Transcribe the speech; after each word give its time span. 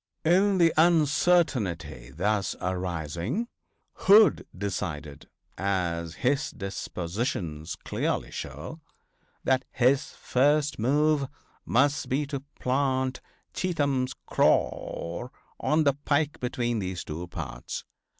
In 0.25 0.57
the 0.57 0.73
uncertainty 0.77 2.09
thus 2.09 2.55
arising 2.59 3.47
Hood 3.93 4.47
decided, 4.57 5.29
as 5.59 6.15
his 6.15 6.49
dispositions 6.49 7.75
clearly 7.75 8.31
show, 8.31 8.81
that 9.43 9.63
his 9.71 10.09
first 10.13 10.79
move 10.79 11.27
must 11.67 12.09
be 12.09 12.25
to 12.25 12.39
plant 12.59 13.21
Cheatham's 13.53 14.15
corps 14.25 15.31
on 15.59 15.83
the 15.83 15.93
pike 15.93 16.39
between 16.39 16.79
those 16.79 17.03
two 17.03 17.27
parts. 17.27 17.83